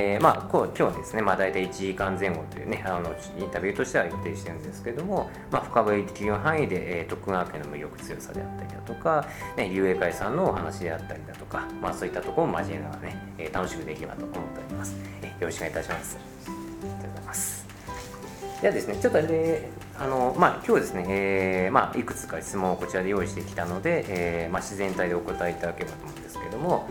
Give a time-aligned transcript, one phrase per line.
[0.00, 9.26] えー、まあ、こう今日はですね、まあ、大体1時間前後というね、あのインタビューとしては予定してるんですけども、まあ、深掘りできる範囲で、えー、徳川家の無力強さであったりだとか、
[9.56, 14.96] ね、竜英会さんのお話であったりだとか、まあ、そういったところも交えながらね、えー、楽しくできればと思っております。
[15.22, 16.18] えー、よろしくお願いいたします。
[16.46, 17.66] ありがとうございます。
[18.62, 19.68] ではですね、ちょっとあれ
[20.00, 26.88] あのまあ、今日ですね、えーまあ、いくつか質問をこちらで用意してきたので、えーまあ、自然体でお答えいただければと思うんですけれども、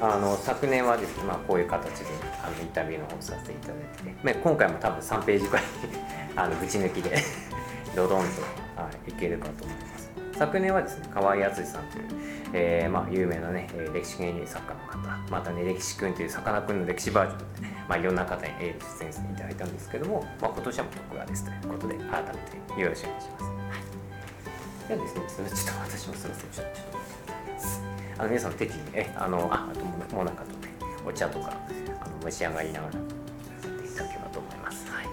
[0.00, 2.06] あ、の昨年はですね、まあ、こういう形で
[2.42, 5.64] あのインタビューの方させていただいて、まあ、今回も多分3ページくらい
[6.36, 7.16] あのぶち抜きで
[7.96, 8.42] ドドンと、
[8.80, 10.08] はい、いけるかと思います。
[10.38, 12.04] 昨年はですね河合敦さんという、
[12.52, 14.98] えーまあ、有名なね歴史芸人作家の方
[15.30, 18.52] またね歴史くんというさかなクンの歴史バージョンで、まあ、いろんな方に
[19.00, 23.50] 出演していただいたんですけども、まあ、今年はも徳川ですということで改めてよろしくお願いします、は
[24.84, 26.50] い、ではですねちょっと私もすみません。
[26.52, 27.17] ちょっと。
[28.18, 30.72] あの皆さん適宜えあのああともなかとね
[31.06, 31.52] お茶とか
[32.00, 33.02] あの召し上がりながらやっ
[33.80, 34.86] ていただければと思います。
[34.90, 35.06] はい。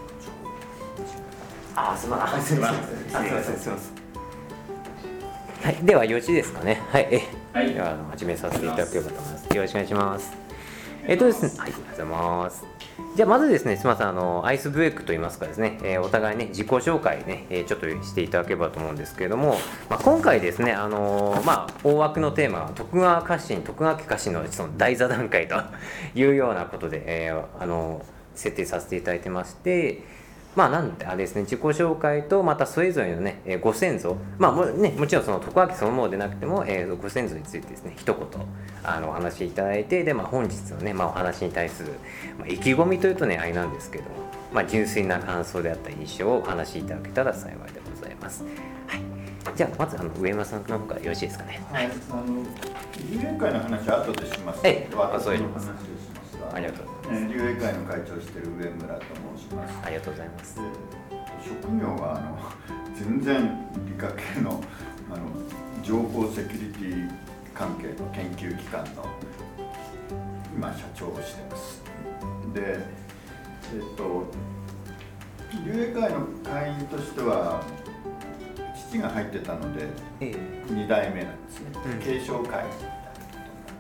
[1.75, 2.41] あすみません。
[2.41, 2.83] すみません。
[2.83, 3.57] すみません。
[3.57, 3.95] すみません。
[5.65, 6.81] はい、ではよろしいですかね。
[6.91, 7.21] はい、え、
[7.53, 9.55] はい、では始めさせていただければと思います。
[9.55, 10.44] よろしくお願いします。
[11.07, 12.65] えっとですね、はい、ありがとうございます。
[13.15, 19.57] じゃあまずですね、すみません、あのアイスブレイクといいますかですね、えー、お互いね、自己紹介ね、えー、ちょっとしていただければと思うんですけれども、
[19.89, 25.55] まあ、今回ですね、あのー、まあ、大枠のテーマは徳川家臣、徳川家家臣のその大座談会と
[26.15, 28.03] いうようなことで、えー、あの
[28.33, 30.01] 設定させていただいてまして、
[30.55, 38.25] まあなんてあれですね自己紹介とまたそれぞれのね、えー、ご先祖まあも,、ね、もちろんその徳川家そのものでなくても、えー、ご先祖についてですね一言
[38.83, 41.93] あのお話しいただいてで、まあ、本日のね、まあ、お話に対する、
[42.39, 44.09] まあ、意気込みというとねあれなんですけども、
[44.53, 48.43] まあ、純粋な感想であった印象をお話しいただけたら幸いでございます。
[48.87, 49.15] はい
[49.55, 51.63] じゃあまずあの上山さんの方からよろしいですかね。
[51.71, 51.85] はい。
[51.85, 52.43] あの
[53.11, 54.59] 理念会の話は後でします。
[54.63, 56.55] ええ、私の話をしますが。
[56.55, 56.94] ありがとうございます。
[57.11, 59.01] 竜英会の会長している上村と
[59.37, 59.77] 申します。
[59.83, 60.59] ありがとうございます。
[61.43, 62.39] 職業はあの
[62.95, 64.61] 全然理科系の
[65.11, 65.27] あの
[65.83, 67.11] 情報セキュリティ
[67.53, 69.05] 関係の研究機関の
[70.55, 71.83] 今社長をしてます。
[72.53, 72.79] で、
[73.73, 74.25] えっと
[75.63, 77.61] 竜英会の会員としては
[78.89, 79.87] 父が入ってたので、
[80.19, 83.29] 2代目なんですね、うん、継承会員みたいなこ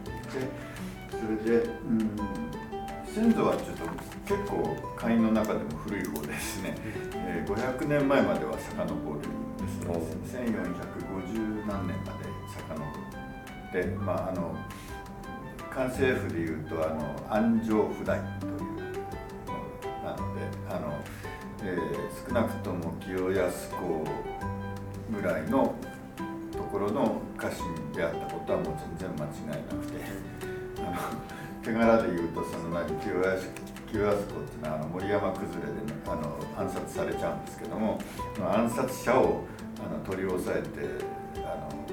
[0.03, 0.75] とになって
[1.09, 2.09] それで、うん、
[3.15, 6.75] 先祖はちょっと結構会員の中でも古い方ですね、
[7.13, 10.43] えー、500年前までは遡るんですね。
[10.43, 12.83] 1450何年まで遡
[13.69, 14.53] ってまああの
[15.73, 18.59] 関西府でいうとあの安城府代というの
[20.03, 20.99] なのであの、
[21.63, 24.03] えー、少なくとも清安公
[25.09, 25.73] ぐらいの
[26.51, 30.03] ところの家臣であったことはもう全然間違いなくて
[30.79, 33.41] あの手柄で言うとその何清安
[33.91, 37.99] 清安公っていうのはあの森山崩れで、ね、あの暗殺されちゃうんですけども
[38.39, 39.41] 暗殺者を
[39.83, 41.03] あの取り押さえて
[41.37, 41.85] あの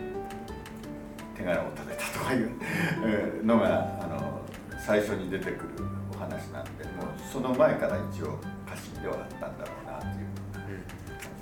[1.35, 4.43] 手柄を立てたとかいうのがあの
[4.79, 5.69] 最初に出てくる
[6.15, 10.75] お話なんでもうその前から一応家臣ではあったんだろうなという感じ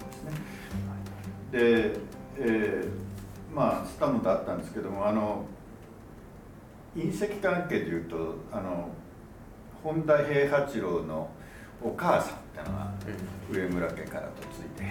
[0.06, 0.32] ですね。
[1.50, 2.00] で、
[2.38, 5.44] えー、まあスタムとあったんですけどもあの
[6.96, 8.88] 隕石関係でいうとあの
[9.82, 11.30] 本田平八郎の
[11.82, 12.92] お母さんってのが
[13.50, 14.86] 上村家からとついてい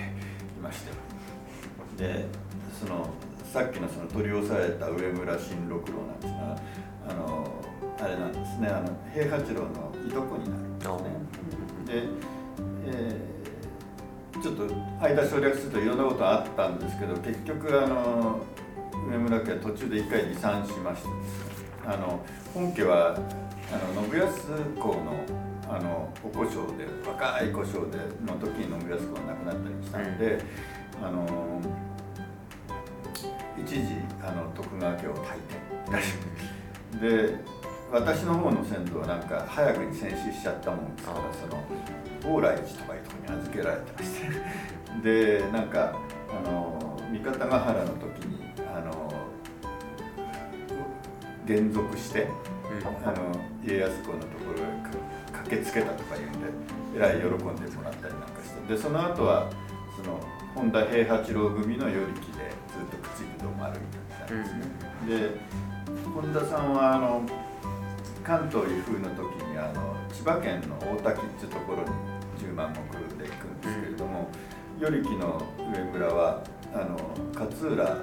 [0.62, 0.92] まして
[1.98, 2.26] で
[2.80, 3.10] その
[3.52, 6.58] さっきのその取り押さえた上村新六郎なんですが
[7.10, 7.48] あの
[8.00, 11.86] あれなんですねあの平八郎のいとこになるんですね。
[11.86, 12.04] で、
[12.86, 14.64] えー、ちょっと
[15.02, 18.40] 間省略するといろんなことあったんですけど結局あの
[19.10, 21.59] 上村家は途中で一回離散しまして
[21.89, 25.25] あの本家はあの信康公の
[25.68, 30.38] あのお故障で若い故障での時に信康公が亡くなったりしたので、
[31.00, 31.62] うん、あの
[33.57, 33.86] 一時
[34.21, 35.38] あの徳川家を退
[37.01, 37.01] 店。
[37.01, 37.36] で
[37.92, 41.47] 私の方の先祖はなんか早くに戦死しちゃったもんですからそ
[42.27, 45.39] の往来寺とかいうところに預けられてまして。
[45.42, 45.95] でなんか
[46.30, 49.08] あの三方ヶ原の時にあの
[51.50, 53.34] 連続して、うん、あの
[53.66, 54.69] 家康公のところへ
[55.34, 56.38] 駆けつけたとかいうんで
[56.96, 57.44] えらい喜んで
[57.75, 59.50] もらったりなんかしてでその後は
[59.98, 60.19] その
[60.54, 64.62] 本田平八郎組の与力でずっと口移動も歩いてみたいですね。
[65.01, 67.24] うん、で本田さんはあの
[68.24, 71.90] 関東威風の時にあの千葉県の大滝っていうところに
[72.38, 74.30] 10万石で行くんですけれども、
[74.80, 76.44] 与力の上村は
[76.74, 76.98] あの
[77.34, 77.98] 勝浦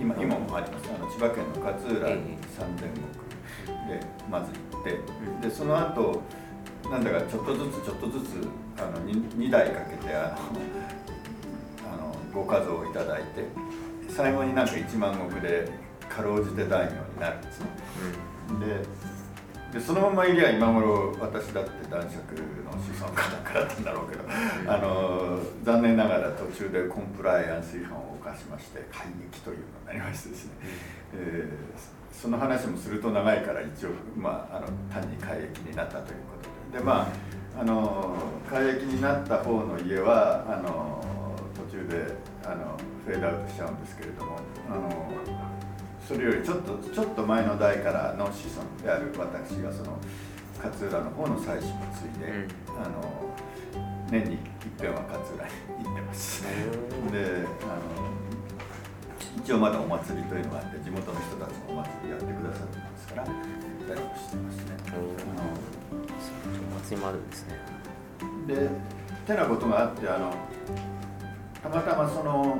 [0.00, 0.88] 今今もあります。
[0.88, 2.80] あの千葉県の勝浦に3 0
[3.88, 4.00] で
[4.30, 5.48] まず行って。
[5.48, 6.22] でその後
[6.90, 8.48] なんだかちょっとずつちょっとずつ
[8.78, 10.36] あの 2, 2台かけてあ
[11.84, 13.44] のあのご家族をいただいて。
[14.10, 15.68] 最後になんか1万石で
[16.08, 17.66] かろうじて大名になるんですね。
[18.58, 19.09] で
[19.72, 22.34] でそのままいりゃ今頃私だって男爵
[22.64, 24.24] の子孫かなんかだったんだろうけど、
[24.66, 30.52] あの残念ながら途中でコンプライアンス違反を犯しまして改撃というのになりましてですね、
[31.14, 36.78] えー、その話もすると長いから一応、まあ、あの単に改役になったということで。
[36.78, 38.14] でまああの
[38.48, 41.04] 改役になった方の家はあの
[41.68, 42.14] 途中で
[42.44, 44.38] あのフェードアウトしちゃうんですけれども
[44.68, 45.29] あの
[46.10, 49.96] それよりちょっとちょっと前の代からの子孫である私がその
[50.58, 53.30] 勝浦の方の妻子も継いで、うん、あの
[54.10, 56.42] 年に一遍は勝浦に行ってます。
[56.42, 58.10] であの
[59.38, 63.34] 一応まだお祭りというのがあって地元の人たちもお祭りやってくださるんですから行っ
[63.86, 64.74] たりもしてますね。
[64.88, 67.54] あのお祭りもあるんですね。
[68.48, 68.68] で
[69.28, 70.34] てなことがあってあの
[71.62, 72.58] たまたまその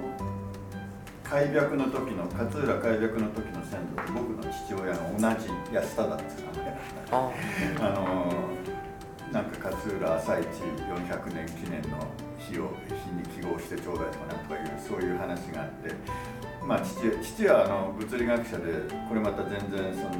[1.30, 8.34] 開闢の時の勝浦開闢の時の先祖と僕の父親が同じ安忠っていう名前だったあの
[9.30, 12.04] なんか勝浦朝市400年記念の
[12.36, 15.94] 日を日に記号してちょうだいとかなんとかいうそういう話があって
[16.66, 18.72] まあ父父はあの物理学者で
[19.08, 20.10] これまた全然その、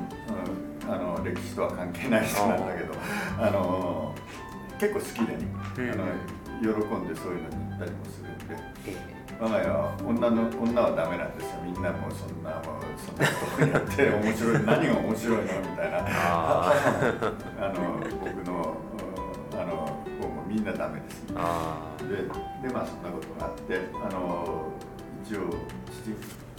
[0.87, 2.95] うん、あの歴史とは関係ない人なんだけど
[3.37, 4.15] あの
[4.79, 5.45] 結構好きでね、
[5.77, 6.07] あの
[6.62, 8.39] 喜んでそういうのに行ったりもするん
[9.15, 9.20] で。
[9.41, 11.65] 我が家は女の女はダメなんですよ。
[11.65, 16.05] みんなもうそんなもうそんなことやって面白い何が面白いのみたいな。
[16.05, 18.77] あの僕の
[19.57, 21.25] あの方もみんなダメです。
[21.25, 24.77] ででまあそんなことがあってあの
[25.25, 25.49] 一応
[25.89, 26.13] 父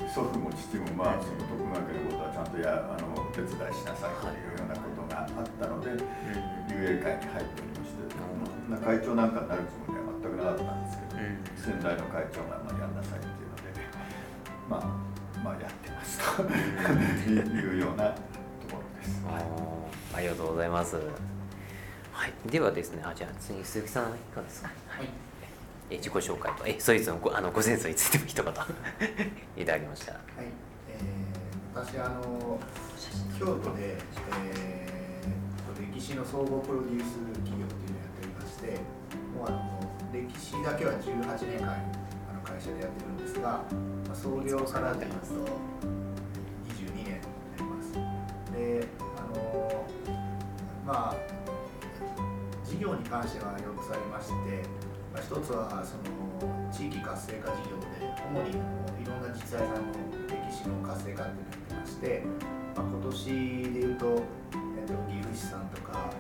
[0.10, 4.42] 祖父も父もまあその徳川家のことはちゃんとやあのお手伝いしなさいとい。
[4.58, 5.92] うようなことがあったので、
[6.74, 8.02] 遊泳会に入っておりまして、
[8.70, 10.01] うん、会長なんかになるつもりは
[10.42, 13.64] 全くなかったんですけど先代の会長がまあやんなさいっていうので、
[14.70, 16.44] まあ、まあやってますと
[17.30, 18.14] いうようなと
[18.72, 19.22] ころです。
[20.16, 20.96] ありがとうございます。
[22.12, 24.70] はい、ではですね、あじゃあ次鈴木さんいかがですか？
[24.88, 25.08] はい。
[25.90, 28.54] え自己紹介とえそいつのごあのご先祖についても一言
[29.64, 30.14] いただきました。
[30.14, 30.22] はい。
[30.90, 32.60] えー、私あの
[33.40, 33.98] 京都で、
[34.44, 38.80] えー、歴史の総合プロデュース企業っていうのをやっておりまして、
[39.36, 39.71] もうあの
[40.12, 41.72] 歴史だけは18年間
[42.30, 43.64] あの会社でやってるんですが、
[44.08, 45.18] まあ、創業からでいうと
[46.68, 47.18] 22年にな
[47.58, 47.94] ります。
[48.52, 49.86] であの
[50.86, 51.16] まあ
[52.66, 54.34] 事業に関しては4つありまして、
[55.14, 59.94] まあ、1つはその地域活性化事業で主にいろんな実在さんの
[60.28, 62.24] 歴史の活性化っていうのをやってまして、
[62.76, 63.32] まあ、今年で
[63.80, 66.12] いうと、えっと、岐阜市さんとか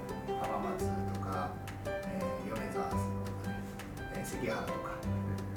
[4.41, 4.97] 関原とか、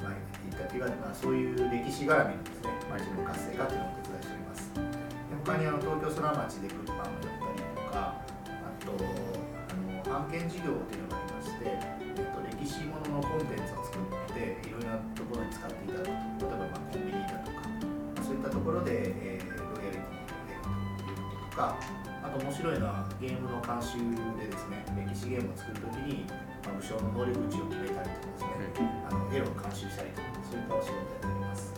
[0.04, 0.16] まあ、い
[0.52, 4.72] った手が、まあ、そういう歴史絡みのですね町の活性化というのをお手伝いしております。
[4.74, 20.60] で他にあの東京空町で物販をやったりとかあとあの案件事業というのがありまして、えっと、歴史もののコンテンツを作っていろいろなところに使っていただくと例えばまあコンビニだとか、ま、そういったところで、えー、ロイヤリティを得る
[21.00, 21.80] ということとか
[22.20, 23.96] あと面白いのはゲームの監修
[24.36, 26.28] でですね歴史ゲームを作るときに
[26.64, 31.74] まあ、武将の能力値を決めたりとかですね、あの絵を監修したりとかそういったお仕事をやっております。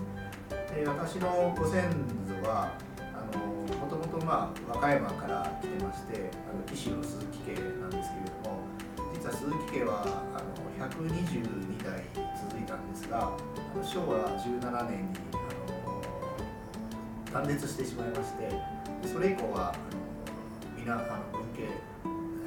[0.77, 1.89] で私のご先
[2.29, 2.77] 祖は
[3.81, 8.61] もともとまあ和歌山から来てましてあの騎手の鈴木家なんですけれども
[9.15, 10.53] 実は鈴木家はあの
[10.87, 12.05] 122代
[12.37, 13.31] 続いたんですがあ
[13.77, 15.37] の昭和17年にあ
[17.31, 18.51] の断裂してしまいまして
[19.09, 19.99] それ以降はあの
[20.77, 21.03] 皆あの
[21.33, 21.69] 文系、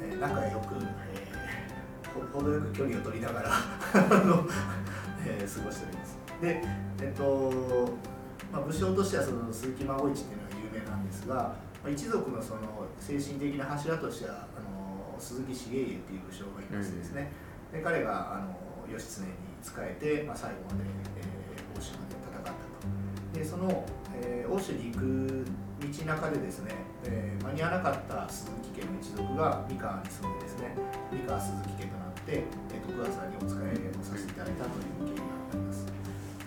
[0.02, 0.76] えー、仲良く、
[1.09, 1.09] え
[2.32, 3.50] 程よく距離を取りながら
[5.26, 6.18] えー、過ごしております。
[6.40, 6.62] で、
[7.02, 7.52] えっと
[8.52, 11.54] まあ、武将としてはその鈴木孫一っていうのは有名なんですが、ま
[11.86, 12.60] あ、一族のその
[12.98, 17.30] 精神的な柱としてはあの鈴木重家っていう武将がいましてですね、
[17.72, 18.56] うん、で彼があの
[18.90, 19.28] 義経に
[19.62, 22.56] 仕えて、まあ、最後まで、えー、欧州まで戦ったと。
[23.32, 23.84] でその、
[24.14, 25.44] えー、欧州に行く
[25.80, 26.74] 道中でですね、
[27.04, 30.76] えー、間に合わなかった鈴木家の一族が三河に住んでですね
[31.12, 32.44] 三河鈴木家とって
[32.84, 35.86] 徳川さんにお仕えをさせていただいたという経緯があります。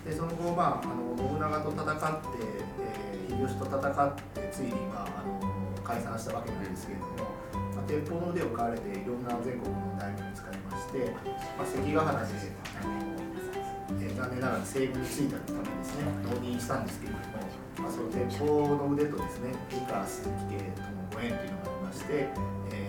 [0.04, 2.38] でその後、まあ、あの信長と戦って、
[2.80, 5.40] えー、秀吉と戦ってついに、まあ、あの
[5.82, 7.24] 解散したわけなんですけれども、
[7.74, 11.10] まあ、鉄砲の腕を買われていろんな全国の大名に使いまして、
[11.56, 12.34] まあ、関ヶ原で
[12.80, 12.92] あの、
[14.00, 17.34] えー、残念ながら西軍についたためですね納品したんですけれども
[17.80, 22.28] まあ、その鉄砲の腕とですね美川鈴木家とのご縁というのがありまして、
[22.70, 22.88] え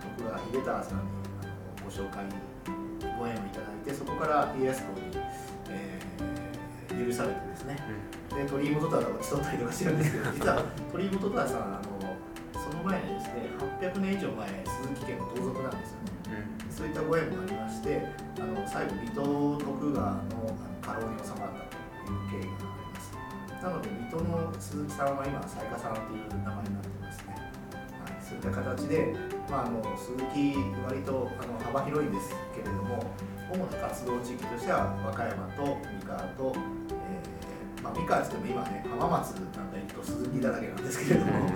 [0.00, 1.25] ー、徳川秀忠さんに
[1.96, 2.20] 紹介
[3.18, 5.16] ご縁をいただいてそこから家康公に、
[5.70, 7.80] えー、許されてですね、
[8.36, 10.62] で鳥居元忠を競ったりとかしてるんですけど 実は
[10.92, 11.96] 鳥居元忠さんあの
[12.52, 13.48] その前にですね
[13.80, 15.96] 800年以上前鈴木家の盗賊なんですよ。
[16.04, 18.04] ね、うん、そういったご縁もありまして
[18.36, 20.20] あの最後水戸徳川の
[20.82, 23.16] 家老に収まったという経緯があります。
[23.62, 27.45] なので水戸の鈴木さんは今雑賀さんという名前になってますね、はい、
[28.26, 29.14] そういった形で、
[29.48, 32.98] まあ、あの鈴木割とあの幅広いんですけれども
[33.52, 36.56] 主な活動地域としては和歌山と三河と
[37.86, 41.50] まあ、三河って言っても今ね浜松なんか行くと鈴木だらけなんですけれども、はい、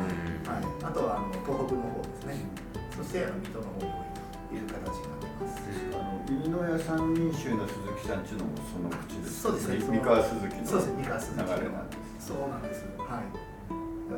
[0.84, 2.46] あとはあの東北の方ですね。
[2.94, 4.14] そしてあの水戸の方に多い
[4.46, 5.58] という形になってます。
[5.90, 9.78] あの飯野屋三人衆の鈴木さんちのもその口ですそうですね。
[9.90, 12.86] 三河鈴木の流れなんですそうなんです。
[12.94, 13.49] はい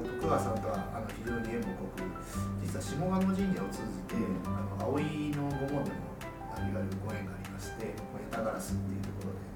[0.01, 2.07] 徳川さんとはあの非常に縁も濃く
[2.63, 4.49] 実は下鴨神社を通じてあ
[4.81, 6.13] の葵の御門でも
[6.57, 7.93] いわゆるご縁がありまして
[8.31, 9.53] 八田ガラスっていうところで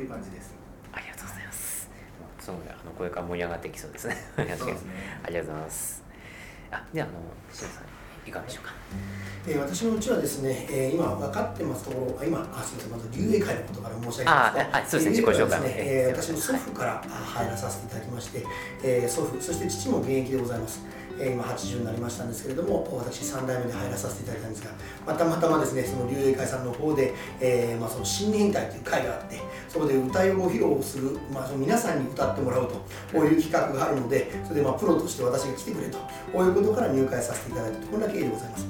[0.00, 0.54] っていう感じです。
[0.92, 1.90] ありがとうございます。
[2.38, 4.16] そうあのこれから盛り上がっていきそうですね。
[4.34, 4.92] そうですね。
[5.24, 6.02] ありがとうございます。
[6.70, 7.12] あ、であの
[7.52, 7.84] しさん
[8.26, 8.72] いかがでしょうか？
[9.46, 18.44] えー、私のうちはですね、えー、今分かってますところ、今あすみませんまず竜英会のことから申し上げますと、あ、そうですね自己紹介ね、えー、私の祖父から入らさせていただきまして、
[18.84, 20.82] えー、祖父そして父も現役でございます。
[21.20, 24.70] え今80になりましたんですけれども私3代目で入らさせていただいたんですが、
[25.06, 32.74] またまたまですねその竜英会さんの方で、えー、まあ、その新年会という会があってそこで歌いを披露する、まあ、その皆さんに歌ってもらうと
[33.12, 35.98] こういう企画があるのでそれでまあプロとして私が来てくれと
[36.32, 38.66] こういうことから入会させていただいたとこんな経緯でございます。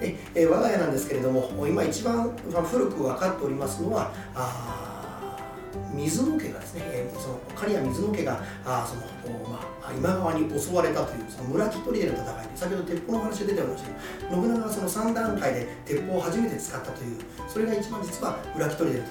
[0.00, 2.36] でえ、我が家なんですけれども今一番
[2.68, 4.91] 古く分かっておりますのはあ
[5.94, 17.16] 水の家がですね、えー、その刈谷水の家があその、まあ、今川に襲われたというその村木砦の戦いで先ほど鉄砲の話が出ておりましたけど信長がその3段階で鉄砲を初めて使ったという
[17.48, 19.04] それが一番実は村木砦の戦い、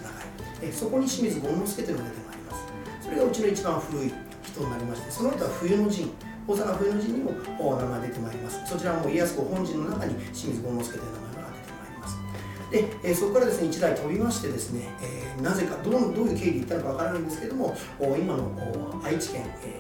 [0.62, 2.66] えー、そこに清水権之助というのが出てまいります。
[3.04, 4.14] それがうちの一番古い
[4.44, 6.12] 人になりましてその後は冬の陣
[6.48, 8.60] 大阪冬の陣にも名前出てまいります。
[8.66, 11.31] そちらも家康公本陣の中に清水権之助という名前
[12.72, 19.78] で、えー、そこからですね1台飛びましてですね、えー、なぜかどうどういう経緯で行ったのかわからないんですけども今の愛知県、え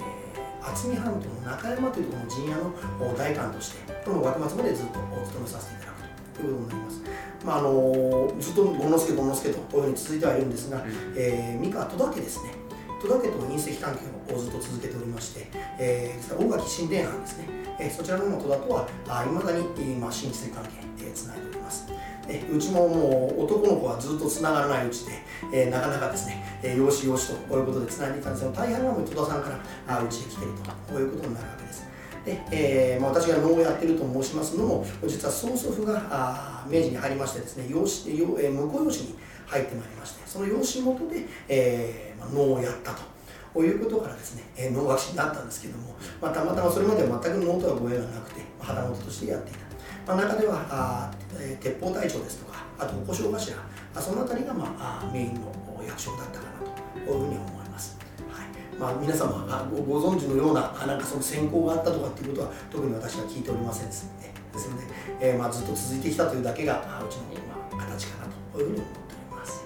[0.62, 5.91] ー、渥美半島の中山というところの陣屋の大官としてこの幕末までずっとお勤めさせていただ
[6.36, 7.01] くということになります。
[7.45, 12.53] まああのずっと権之助権之助とこういうふうに続いてはいるんですが、うん、えー、三河戸田家ですね
[13.01, 15.48] 戸田家と隕石関係をずっと続けておりまして、
[15.79, 17.45] えー、大垣神殿藩ですね、
[17.79, 18.88] えー、そちらの戸田とは
[19.24, 20.69] いまだに、まあ、親戚関係、
[21.00, 21.86] えー、つないでおります。
[22.31, 25.11] えうちももう男の子はずっとつながらないうちで、
[25.51, 31.91] え、なかなかですね、えー、よしよしとこういうことでつないでいたんですが大半がもう戸田さんからあうちへ来てるとこういうことになるわけです。
[32.25, 39.15] でえーまあ、私が能をやっていると申しますのも実は曽祖父があ明治に入りましてですね養子、えー、婿養子に
[39.47, 43.11] 入ってまいりましてその養子元で、えーまあ、能をやったと。
[43.53, 49.70] こういうことからですね、えー、能楽師になったんですけども、まあ、たまたまそれまでは全く能とはご縁がなくて旗本としてやっていた
[50.08, 53.53] まあ、中ではあ、え、鉄砲隊長ですとかあと小正
[53.93, 55.51] 頭その辺りが、まあ、メインの
[55.86, 57.98] 役職だったかなというふうに思います。
[58.29, 64.84] はいまあ、皆様がご存知のようななんかその選考があったとかっていうことは特に私は聞いておりませんですのでですので、
[65.22, 67.24] えーまあ、ずっと続いてきたというだけがうちの、
[67.72, 69.63] ま、形かなというふうに思っております。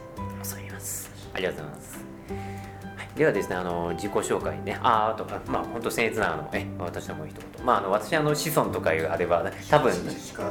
[1.33, 1.94] ありがとうございます。
[3.15, 9.93] ではですね、あの自己紹介ね、ああと、まあ、本当僭越ながらえ私はもう一言、まあ、あの私あの子孫とかいうあれば、多分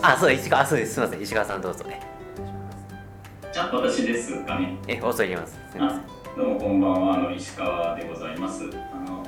[0.00, 2.00] あそう石川そうです、すみません、石川さんどうぞね。
[3.52, 4.78] じゃあ、私ですかね。
[4.88, 5.52] え、放送入れます。
[5.70, 6.02] すみません。
[6.36, 8.64] どうもこんばんは、あの石川でございます。
[8.64, 9.22] あの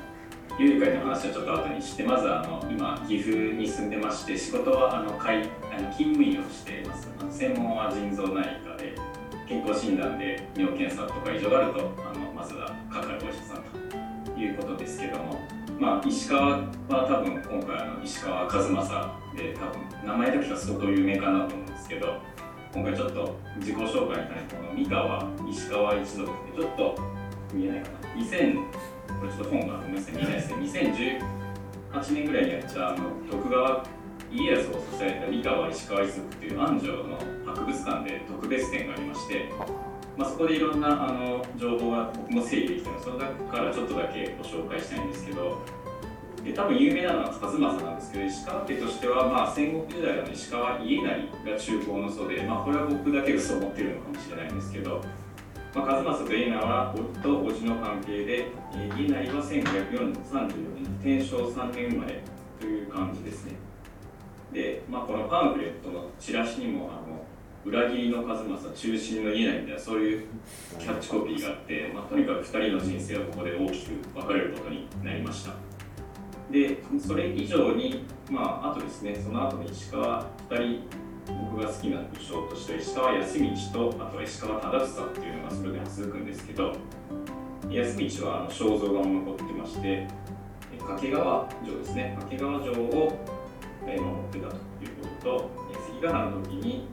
[0.58, 7.06] 有利会の話はちょっと後にして、まずあの今、岐阜に住んでまして、仕事はあの会あの勤務医をしています。
[7.30, 8.94] 専門は腎臓内科で、
[9.46, 12.25] 健康診断で尿検査とか異常があると、あの
[14.46, 15.40] いうことですけども、
[15.78, 22.18] まあ、石川は多分今回の石川和正で多分名前だけが相当有名かなと思うんですけど
[22.72, 26.94] 今回ちょっと自己紹介に関してこの三河石川一族ってちょっと
[27.54, 27.96] 見えないかな。
[28.16, 30.56] 2000これちょっと本がごめんなさい見えないですね
[32.00, 33.84] 2018年ぐらいにやったあの徳川
[34.30, 39.50] 家康を支えた三河石川一族っていう安城の博物館で特別展がありまして
[40.16, 45.60] まあ、そこでいろんなあの情報が僕も整理できたのでその中からちょっとだけご紹介したいんですけど
[46.42, 51.08] で多分有名なのは和正なんですけど石川家としては、まあ、戦国時代の石川家成
[51.44, 55.02] が中高の祖で、まあ、これは僕だけがそう思ってるのかもしれないんですけど
[55.76, 58.46] まあ、和正と家名は夫と叔父の関係で、
[58.96, 62.22] 家内は1534年天正3年生まれ
[62.58, 63.56] という感じですね。
[64.54, 67.22] で、まあ、このパンフレットのチラシにもあの
[67.66, 70.26] 裏切りの数正中心の家内みたいなそういう
[70.78, 75.54] キャッチコピーがあって、まあ、とにかく2人の人生はここで大きく分かれることになりました。
[76.48, 80.82] でそれ以上にまああとですねその後に石川2人
[81.50, 83.48] 僕が好きな武将として石川康道
[83.90, 86.72] とあと石川忠房っていうのがそれで続くんですけど
[87.68, 90.06] 康道はあの肖像画も残ってまして
[90.78, 92.14] 掛川城ですね。
[92.16, 93.18] 掛川城を
[93.84, 95.50] 守ってたということと
[96.00, 96.88] 関ヶ原の時に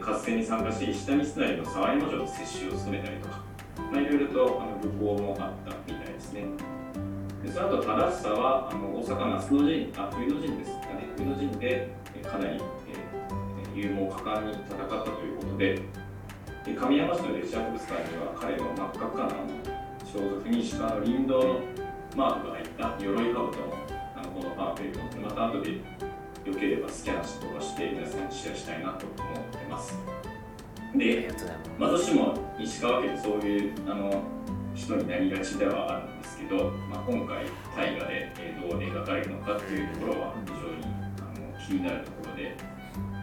[0.00, 3.42] 合戦に参加して石谷砂の沢山城の接種を務めたりとか、
[3.92, 6.46] まあ、いろいろとあの武功もあったみたいですね。
[7.42, 11.08] でその後忠房はあの大阪那須の陣あ冬の陣ですかね。
[11.16, 11.90] 冬の陣で
[12.22, 12.60] かなり、
[13.74, 15.82] えー、勇猛果敢に戦ったということで
[16.64, 19.28] で神山市の歴史博物館には彼の真っ赤っかな
[20.10, 21.60] 装束に鹿の林道の
[22.16, 23.50] マークが入った鎧兜の
[24.16, 25.80] あのこのパンフレットまた後で
[26.44, 29.96] よければスキャンとかして皆さんにシェアしたいなと思ってます。
[30.94, 31.28] で、
[31.78, 34.22] まあ、どうしても石川県そういうあの
[34.74, 40.84] 人になりがちではあるんですけど、まあ、今回大河でどう描かれるのかっていうところは非常に
[41.18, 42.56] あの気になるところで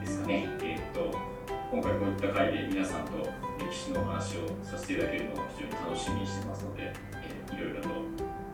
[0.01, 0.47] ですかね。
[0.61, 1.17] えー、っと
[1.71, 3.11] 今回こういった回で皆さんと
[3.59, 7.95] 歴史のお話をさせていただけるのを非常に楽しみにしてますので、えー、いろいろとこ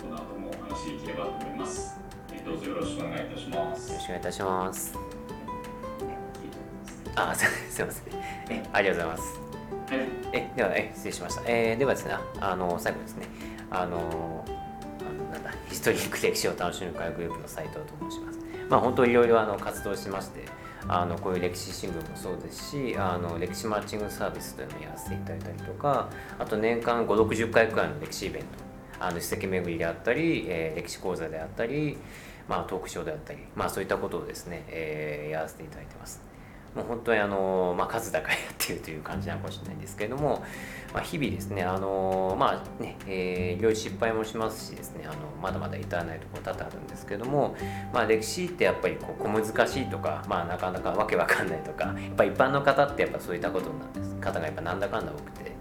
[0.09, 2.06] の後もお話しできればと思います。
[2.47, 3.89] どうぞよろしくお願いいたします。
[3.89, 4.93] よろしくお願いいたします。
[7.13, 8.13] あ、すみません。
[8.49, 9.39] え、ありがとうございます。
[9.89, 11.41] はい、え、では、え、失礼しました。
[11.45, 13.27] えー、ではですね、あの、最後ですね。
[13.69, 18.39] あの、あのなんだ、ヒストリック歴史を楽しむ会グループの斉藤と申します。
[18.69, 20.45] まあ、本当いろいろあの活動しまして。
[20.89, 26.07] あのこういう歴史新聞もそうですしあの歴史マッチングサービスというのをやらせていただいたりとか
[26.39, 28.47] あと年間560回くらいの歴史イベント
[28.99, 31.97] あの史跡巡りであったり、えー、歴史講座であったり
[32.47, 36.21] まあ、トークショーであったり、まあ、そういったことをですね、えー、やらせていただいてます。
[36.75, 40.43] もう本当にあの、まあ、数高いやってるという感じなのかもしれないんですけれども、
[40.93, 47.55] まあ、日々ですね、あのまあね、えー、いろいろ失敗もしますしですね、あのまだまだ至らないところ多々あるんですけれども、
[47.91, 54.15] まあ、歴史ってやっぱりこう小難しいとか、まあ、なかなかわけわかんないとか、やっぱ一般の方ってやっぱそういったことなんです。
[54.17, 55.51] 方がやっぱなんだかんだ多くて、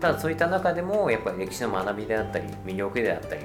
[0.00, 3.42] ただそういった中でもやっぱり歴史の学びであったり魅力であったり、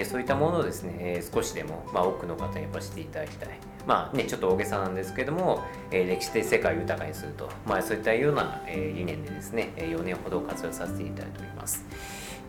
[0.00, 3.48] え、そういったものをですね、え、少しでも、まあ、多くの方にやっぱ知っていただきたい。
[3.86, 11.84] まあねちょっと大げさなんですけども、え、歴史的世界を豊かにすると、まあ、そういったような、え、理念でですね4年ほど活用させていただいております。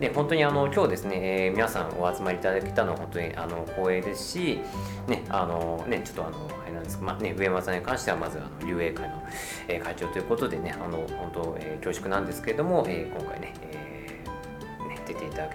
[0.00, 4.60] で本当にあの今日ですね、えー、皆さんお集まりいただけたのは本当にあの光栄ですし、
[5.08, 9.22] ね、あのね、ちょっとあの、あれなんですまあね、上山さんに関してはまずあの竜英会の、
[9.68, 13.54] えー、会長ということでね、あの本当、えー、恐縮なんですけれども、えー、今回ね、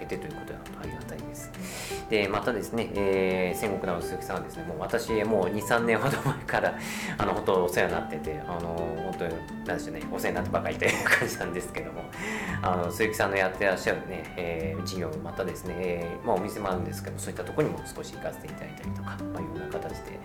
[0.06, 1.50] けてということでありがたいです。
[2.08, 6.74] で、またですね、えー、戦国の鈴木さんはですね、もう私、もう2、3年ほど前から、
[7.18, 9.34] あの、本当お世話になってて、あの、本当に、
[9.66, 12.02] なんでしょうね、お世話になってばかりという 感じなんですけども、
[12.62, 20.18] あの、鈴木さんのやってらっしゃるね、えー、事業、またですね、えー、まあ、お店もあるんですけど、そういったところにも少し行かせていただいたりとか、まあ、いろんな形で、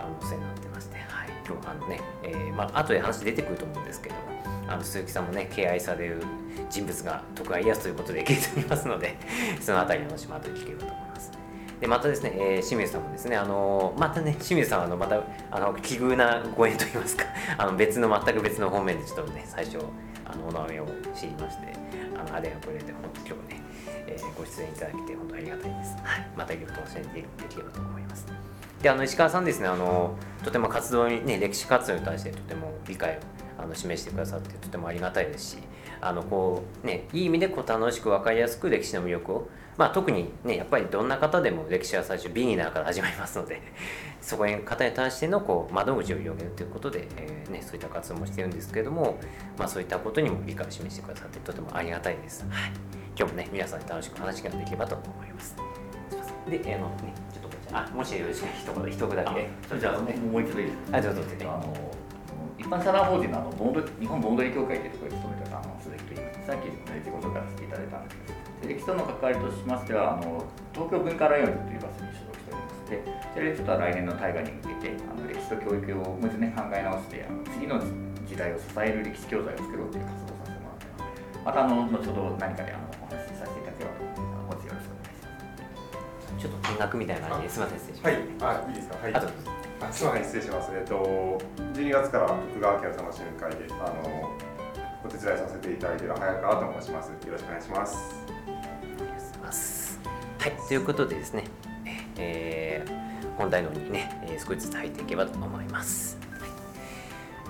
[0.00, 4.37] あの、お世話になってまして、はい、今日、あのね、えー、まあ、後で話出てくると思うんですけども、
[4.68, 6.22] あの鈴木さんもね敬愛される
[6.70, 9.16] 人物が徳川家康ということで聞いておりますので
[9.60, 11.32] そのあたりの話も後で聞ければと思います。
[11.80, 17.24] でまたですね、えー、清水さんもですねあのまたね清水さんはあのまたあの奇遇なご縁といいますか
[17.56, 19.78] あの別の全く別の方面でちょっとね最初
[20.24, 21.72] あのお名前を知りまして
[22.16, 23.62] あのあれがこれで本当今日ね、
[24.08, 28.26] えー、ご出演いただけて本当ありがたいです、はい、またいろいろと教えていければと思います。
[28.82, 33.20] であの石川さんですねあのとても活動にね歴史活動に対してとても理解を
[33.58, 35.58] あの示してくださってとてもありがたいですし
[36.00, 43.60] あのこう、ね、いい意味でこう楽しく分かりやすく歴史の魅力を、まあ、特に、ね、やっぱりどんな方でも歴史は最初ビギナーから始まりますので
[44.22, 49.18] そこへ方に対してのこう窓口を広げるということで、えーね、そういった活動もしてるんですけれども、
[49.58, 52.44] まあ、そういったことにも理解を示してくださってとてもありがたいです。
[52.48, 52.70] はい、
[53.18, 55.56] 今日もね皆さんに楽しく話ができればと思います。
[56.48, 59.78] で、あのね、ちょっとあもしよろしく一言一言だけ。
[59.78, 60.98] じゃあ、もう一度いいですか？
[60.98, 61.26] あ、どうぞ、ね。
[61.42, 61.74] あの
[62.58, 70.42] 一般社団法人のあの盆日本盆踊り協会というところに勤めてたあの鈴木と言いますさっき、ね、自己紹介させていただいたんですけど歴史との関わりとしましてはあの
[70.74, 77.78] 東京文化ライオンズという場所に所属しておりましてそれでちょっと来年の大河に向けてあの歴史と教育をもう一度ね考え直してあの次の
[78.26, 80.90] 時代を支える歴史教材を作ろうという活動をさせてもらって
[81.46, 85.38] またあの後ほど何かであのお話しさせていただければと思いますよろしくお願いしま
[86.26, 88.44] すちょっと見学みたいな感じですみません失礼します。
[88.44, 88.56] はい。
[88.58, 88.98] あいいですか。
[88.98, 89.57] はい
[89.92, 91.40] すみません失礼しますえっと
[91.72, 94.36] 12月から徳川家の楽しみ会であの
[95.04, 97.08] お手伝いさせていただいている早川と申します。
[97.08, 97.96] よろしくお願いします。
[98.26, 100.00] ありがとうございます。
[100.38, 101.44] はい、ということでですね、
[102.16, 106.17] えー、本題のにね、え少しずつ入っていけばと思います。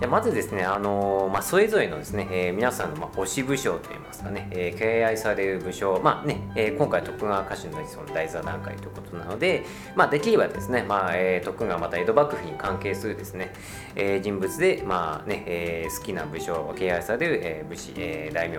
[0.01, 9.65] でまずですね、あのまあ、それぞれのですね、えー、皆さんの、まあ、推し武将といいますかね、えー、敬愛される武将、まあねえー、今回徳川家臣のその大座談会ということなので、
[9.97, 13.53] まあ、できればですね、まあえー、徳川また江戸幕府に関係するですね、
[13.97, 18.59] えー、人物で、まあねえー、好きな武将、敬愛される、えー、武士、えー、大名、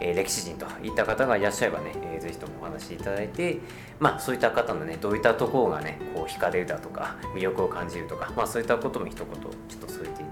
[0.00, 3.58] えー、歴史人といった方がいらっしゃればね、えー、ぜひともお話しいただいて、
[3.98, 10.27] まあ、そういった方のね、どういったところがね、こう惹かれるだとか、魅力を感じるとか、まあ、そういったことも一言、ちょっと添えてい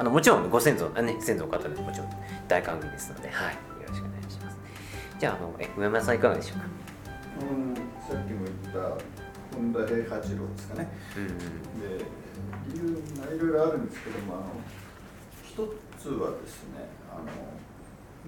[0.00, 2.08] あのもちろん、ご先祖、ね、先祖の方でももちろん
[2.48, 4.56] 大歓迎ですので、はい、よろしくお願いします。
[5.18, 6.64] じゃあ、あのえ上村さん、いかがでしょうか？
[7.42, 7.82] うん、さ
[8.14, 8.80] っきも言った
[9.54, 10.88] 本田平八郎ですかね。
[11.18, 12.04] うん、で
[12.72, 14.44] 理由、まあ、いろいろあるんですけども、あの
[15.44, 15.52] 一
[16.00, 17.20] つはですねあ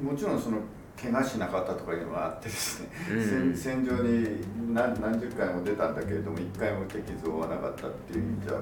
[0.05, 0.59] の、もちろんその
[1.01, 8.59] 怪我しなかったとかいうのがあってですね、うん、戦場に何何十回も出たんだけれども一回も敵像はなかったっていう意味じゃ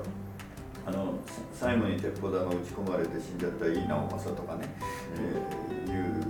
[0.87, 1.15] あの
[1.53, 4.69] 最後に鉄砲玉打ち込まれて死んじゃった井伊直政とかね、
[5.87, 6.25] うん、えー、いう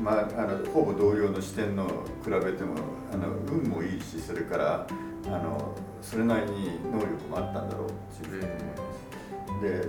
[0.00, 1.86] まあ、あのほぼ同僚の視点の
[2.24, 2.74] 比べても
[3.12, 4.86] あの運もいいしそれから
[5.26, 7.92] あのそれなりに能力もあったんだろうっ
[8.26, 9.62] ていうふうに思います。
[9.62, 9.88] で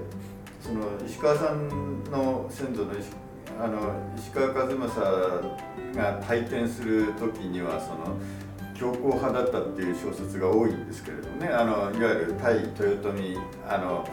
[0.62, 3.10] その石川さんの先祖の石
[3.60, 5.02] あの石川数正
[5.96, 8.18] が退店する時にはその
[8.74, 11.48] 強硬派だったっていう小説が多いんですけれどもね。
[11.48, 14.08] あのいわゆる対豊臣あの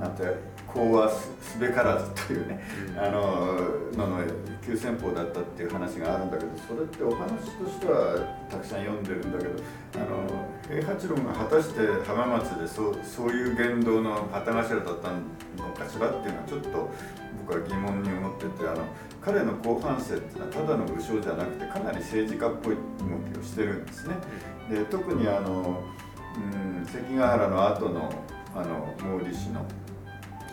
[0.00, 0.24] なんて
[0.66, 2.60] 講和すべからずというね、
[2.96, 3.58] あの
[3.94, 4.24] のの
[4.64, 8.16] 急先鋒だったっていう話があるんだけどそれってお話としては
[8.50, 9.50] たくさん読んでるんだけど
[9.96, 16.90] あの平八郎が果たして浜松でそうそういう言動の旗頭だったのかしらっていうのはちょっと
[17.46, 18.84] 僕は疑問に思っててあの
[19.20, 22.80] 彼の後半生っていうのはただの武将じゃなくてかなり政治家っぽい動
[23.32, 24.14] きをしてるんですね。
[24.70, 25.82] で特にあの、
[26.36, 28.12] うん、関ヶ原の後の
[28.54, 29.64] あの毛利氏の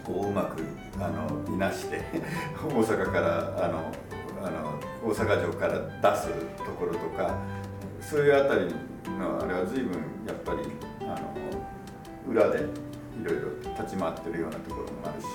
[0.03, 0.63] こううまく
[0.99, 2.01] あのいなして
[2.57, 3.91] 大阪からあの
[4.41, 5.79] あの大阪城から
[6.13, 7.37] 出すところとか
[8.01, 8.73] そういうあたり
[9.07, 9.93] のあれは随分
[10.27, 10.59] やっぱり
[11.01, 11.33] あの
[12.27, 12.63] 裏でい
[13.23, 15.27] ろいろ立ち回ってるようなところもあるし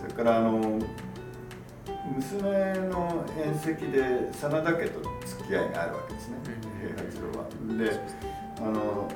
[0.00, 0.78] それからあの
[2.14, 2.40] 娘
[2.88, 6.36] の宴席で真田家と付き合いがあるわけですね
[6.80, 7.48] 平八郎は。
[7.76, 8.00] で
[8.60, 9.08] あの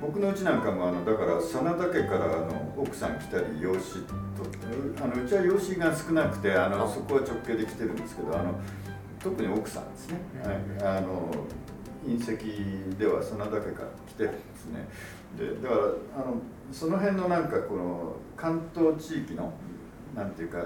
[0.00, 4.14] 僕のうちなんかもあのだから真田家からあの奥さん来たり養子と
[5.04, 8.58] あのうちは養子が少なくてあのそこは直系で来てるんですけどあの
[9.22, 11.30] 特に奥さんですね、はい、あの
[12.06, 14.88] 隕石では真田家から来てるんですね。
[15.38, 15.80] でだから
[16.22, 16.36] あの
[16.72, 19.52] その辺のなんかこの関東地域の
[20.14, 20.58] なんていうか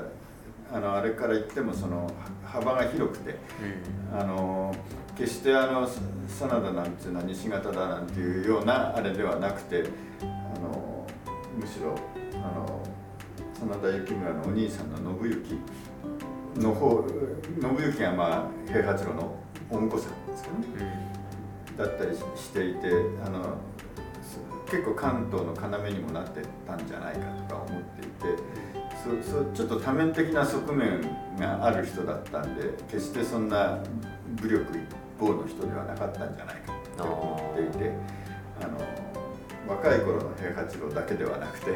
[0.73, 2.11] あのあれから言ってもその
[2.45, 3.37] 幅が広くて、
[4.13, 4.75] うん、あの
[5.17, 9.85] 決してあの真田なんていうのは西方だなんていうようなあれではなくて
[10.23, 10.25] あ
[10.61, 11.07] の
[11.59, 11.95] むしろ
[12.35, 12.83] あの
[13.61, 15.31] 真田幸村のお兄さんの信
[16.57, 17.05] 行の方
[17.61, 19.37] 信行がまあ平八郎の
[19.71, 21.14] お婿さんですけどね、うん、
[21.77, 22.89] だったりしていて
[23.25, 23.57] あの
[24.71, 25.55] 結構関東の
[25.87, 28.75] 要にもなってたんじゃないかとか思っていて。
[29.05, 31.03] そそちょっと多面的な側面
[31.39, 33.79] がある人だったんで決してそんな
[34.41, 37.93] 武力一方の人ではなかったんじゃないかと思っていて
[38.63, 38.79] あの
[39.69, 41.71] 若い頃の平八郎だけではなくて、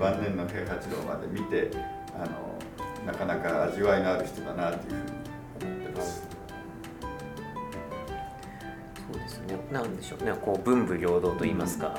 [0.00, 1.70] 晩年の平八郎まで見て
[2.14, 2.58] あの
[3.06, 5.02] なかなか味わいのある人だなという
[5.60, 6.27] ふうに思ってます。
[9.12, 9.56] そうですね。
[9.72, 10.32] なんでしょうね。
[10.40, 11.98] こう文武両道と言いますか。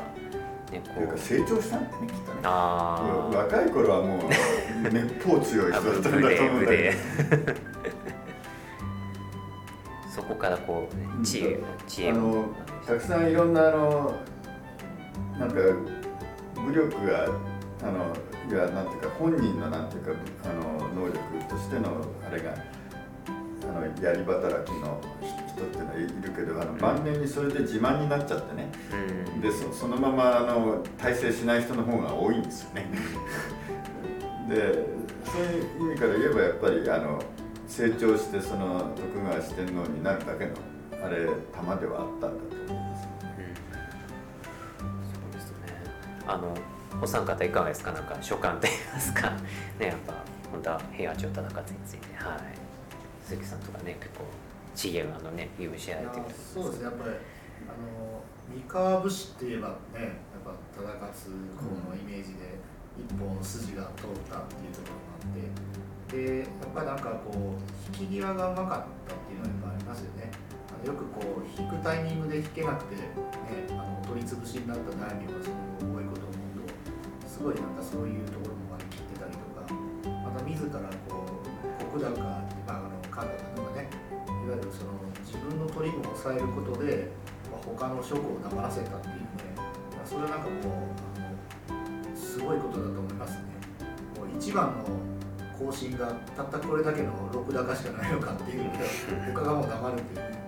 [0.67, 0.73] うん。
[0.73, 1.17] ね、こう。
[1.17, 2.39] 成長したんだねきっとね。
[2.43, 4.21] あ若い頃はもう
[4.93, 7.53] めっぽう強い人だったんだと思うんだけど。
[10.13, 12.45] そこからこう、知恵知恵あの
[12.85, 14.15] たくさんいろんなあの
[15.39, 15.55] なんか
[16.55, 17.25] 武力が
[17.83, 18.13] あの
[18.49, 20.11] いやなんていうか本人のなんていうか
[20.43, 21.91] あの能力としての
[22.27, 22.51] あれが
[23.69, 28.71] あのやり働きの人っていうのはいるけどあの晩年にそれで自慢になっちゃってね、
[29.35, 32.87] うん、でそそのままあの大成しない人の方が多いんですよね。
[34.49, 34.85] で
[35.23, 37.19] そういう意味から言えばやっぱりあの
[37.67, 40.53] 成長してその徳川四天王になるだけの
[41.05, 45.57] あれ玉ではあったんだと思います、うん、そうですね。
[46.27, 46.53] あの
[47.01, 47.91] お三方いかがですか？
[47.91, 49.29] なんか所感といいますか。
[49.79, 50.13] ねやっぱ
[50.51, 52.07] 本当は平八を戦ってについて。
[52.17, 52.68] はい
[53.29, 54.25] 鈴木さんとかね結構
[54.73, 56.25] 資源あのね有し合えてる。
[56.33, 56.85] そうですね。
[56.85, 57.11] やっぱり
[57.69, 62.57] あの三河武士って言えばねやっぱ忠勝公のイメージで
[62.97, 67.61] 一本筋が通ったっていうところもあってでやっぱりなんかこう
[68.01, 70.33] 引き際がうまかったっていうのはやっぱありますよね。
[70.73, 73.13] あのよくこう引くタイミングで引けなくて、ね、
[73.69, 75.53] あの取り潰しになった大名がそ
[75.85, 79.69] の多いことを思うとすごいなんかそういうところも割り切ってたりとか
[80.25, 81.49] また自らこう
[81.89, 82.58] 石高
[83.23, 83.89] って、まあ、あの神田とかね
[84.27, 87.11] いわゆるその自分の取り分を抑えることで、
[87.51, 89.27] まあ、他の諸侯を黙らせたっていうね、
[89.57, 90.99] まあ、それはなんかもう
[91.69, 91.79] あ
[92.09, 93.59] のすごいことだと思いますね。
[94.17, 95.09] もう一番の
[95.59, 98.71] 更新がたったこれだけの6高しかないのかっていう
[99.35, 100.39] 他がもう黙るっていう、ね、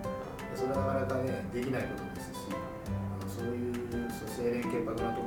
[0.56, 3.74] それはなかなかねできないことですしあのそういう
[4.08, 5.21] そう清廉潔白なと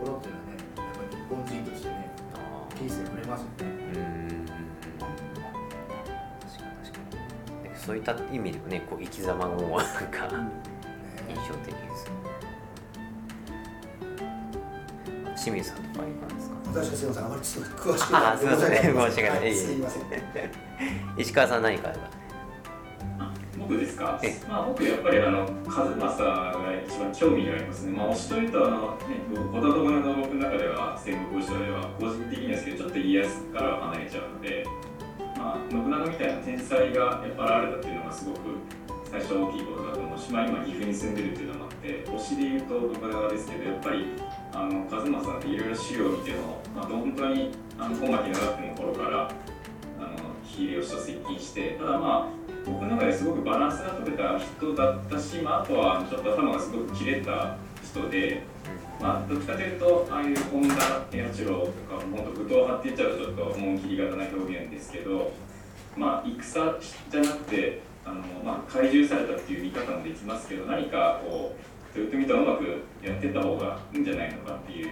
[7.86, 10.28] そういった意味でもねこう生き様もなんか
[11.30, 11.80] 印象的で
[15.36, 15.44] す。
[15.44, 16.56] 清水さんとかいかがですか？
[16.66, 18.72] 私はすみませんあまり詳しくあすみません。
[18.72, 20.04] 申し訳ない、すみません。
[21.18, 22.10] 石川さん何かあれば？
[23.58, 24.20] 僕ですか、
[24.50, 26.54] まあ、僕やっぱりあの和正が
[26.86, 28.98] 一番興味がありますね、まあ、推しというとあの、ね、
[29.32, 34.66] 織田信長の僕の中では戦国武将では個人的にはですけどちょっと家康から離れちゃうので
[35.46, 38.40] まあ、信長みたいな天才がやっぱ現れたっていうのがすごく
[39.12, 44.06] 最初大きいことだと思うし、まあ、今岐阜に住んでるっていうのもあって推しで言うと信長ですけどやっぱり
[44.54, 49.32] あの和正っていろいろ資料を見ても、まあ、本当にあの小牧長久の頃から
[50.00, 52.30] あの秀吉と接近してただまあ
[52.66, 58.42] 僕の中ですごくバランスが取れた人だったし、まあ、あとはちょっと頭がすごく切れた人で。
[59.00, 65.32] まあ、どっちかというと、ああいう本田八郎とか、本当、武闘派って言っちゃうと、ちょっと紋切り型な表現ですけど、
[65.98, 66.76] まあ、戦
[67.10, 74.90] じゃなくて、あのまあ、怪獣されたっていう見方もできますけど、何かこう、豊臣とうまくやってた方がいいんじゃないのかっていう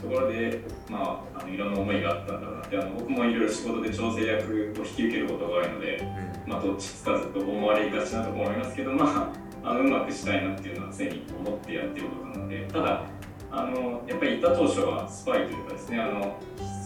[0.00, 6.02] ところで、まあ、あのいろんな思いがあったんだろうなって、あの僕もいろいろ仕事で調整役を引き受けることが多いので、
[6.46, 13.04] まあ、どっちつかずと思われがちなところもありますけど、まあ、あのうまくしたいなっていうのは常に思ってやってることなので、ただ、
[13.52, 16.36] あのやっぱりいた当初はスパイというかですねあの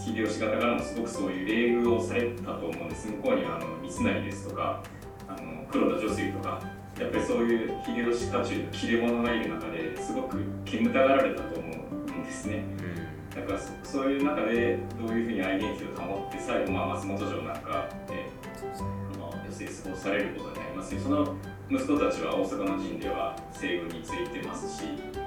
[0.03, 3.07] 秀吉方からもすごくそういう冷遇をされたと思うんです。
[3.07, 4.83] 向こうにはあの三成ですとか
[5.27, 6.61] あの黒田女水とか
[6.99, 12.63] やっぱりそういう秀吉家中の切れ者がいる中ですごく煙たがられたと思うんですね、
[13.35, 18.25] だからそういう中でどういうふうにアイデンティティを保って最後まあ松本城なんかで
[19.45, 21.35] 要するに過ごされることになりますしその
[21.69, 24.83] 息子たちは大阪の陣では西軍についてますし
[25.17, 25.24] あ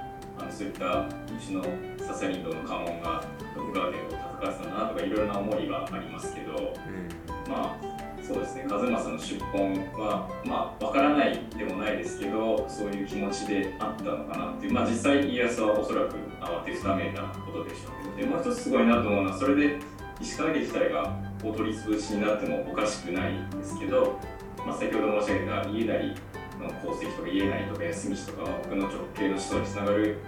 [0.48, 1.06] のそういった
[1.38, 1.62] 西の
[1.98, 8.66] 笹林道の家紋が徳川家を戦ってたなとかいろいろな思いがありますけど、うん、まあそうですね。
[8.68, 19.78] 和正の出奔はまあ分からないでもないですけどそういう気持ちであったのかなっていうまあ実際家康はおそらく慌てふためいたことでしょうけどでもう一つすごいなと思うのはそれで
[20.20, 24.18] 石川家自体がお取り潰しになってもおかしくないんですけど、
[24.66, 26.14] まあ、先ほど申し上げた家なり
[26.58, 30.18] の功績とか家なりとか安道とか僕の直系の人につながる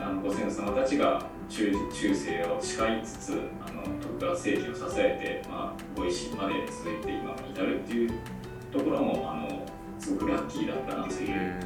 [0.00, 8.10] あのご先祖様たちが中中世を誓いつつあの徳川政治を支えて、まあ、ご維新まで続いて今に至るっていう
[8.72, 9.66] ところもあの
[9.98, 11.60] すごくラッキーだったなという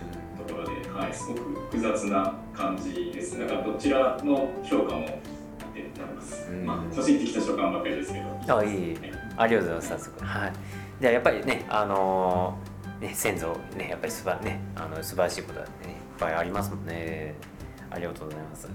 [0.46, 3.38] ところで、はい、すごく複雑な感じです。
[3.38, 8.58] だからどちらの評価もってます、まあ、個人的な所感ばかりですけど。
[8.58, 8.96] あいい、
[9.36, 10.24] ありがとうございます早速。
[10.24, 10.52] はい。
[11.00, 17.34] じゃあやっぱりねあのー、ね先祖ねやっぱりすばねあの素晴らしいことだってねいっぱいありますもんね
[17.90, 18.68] ありがとうございます。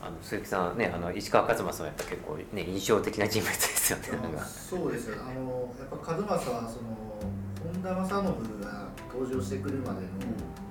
[0.00, 4.08] あの鈴木さんね、あの石川勝正はやっぱ結構ね印象的な人物ですよね。
[4.46, 5.16] そうですよ。
[5.20, 6.96] あのやっぱ勝正はその
[7.64, 10.06] 本田正信が登場してくるまでの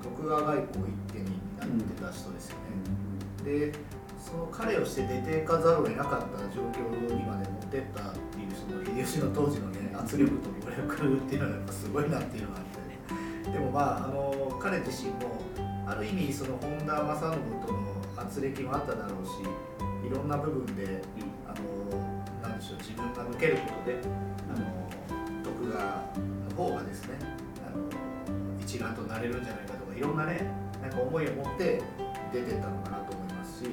[0.02, 1.26] 徳川外交一手に
[1.60, 3.71] なってた人ですよね。
[3.71, 3.73] で、
[4.17, 12.63] その彼をして出ていかざるを得なかった状況にまで持ってったっていうその秀吉の当時のね圧力と武力っていうのはやっぱすごいなっていうのがあっ
[13.43, 15.41] て、ね、でもまああの彼自身も
[15.88, 19.39] ある意味その本田正信との圧力もあっただろうし
[20.06, 21.02] いろんな部分で、
[21.47, 21.97] あの
[22.41, 23.97] なんでしょう自分が抜けることで
[24.52, 26.13] あの徳川
[26.50, 27.15] の方がですね
[27.65, 27.88] あの
[28.62, 31.82] 一丸となれるんじゃないかとかいろんなねなんか思いを持って
[32.34, 33.69] 出てったのかなと思いますし、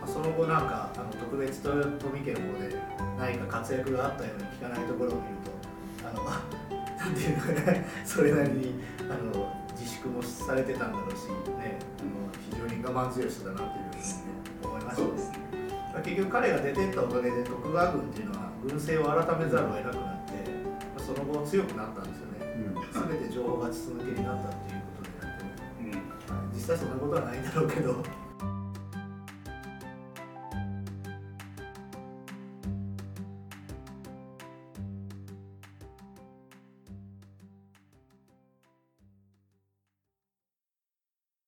[0.00, 2.76] まあ、その後なんかあの特別豊臣家の方で
[3.18, 6.22] 何か活躍があったように聞かないところを見るとあの
[6.98, 8.74] なんていうのかねそれなりに
[9.10, 9.57] あの
[10.08, 11.28] 粛もされてたんだろうし、
[11.60, 14.28] ね、あの非常に我慢強い人だなというふうに、ね、
[14.64, 15.48] 思いましたね。
[16.04, 20.32] 結局彼が出てったおかげで徳川軍っていうのは軍政を改めざるを得なくなって
[20.96, 25.44] その後強くなったんですよね、うん、全て情報が筒抜けになったっていうことであって、
[25.82, 27.96] うん、実際そんなことはないんだろうけど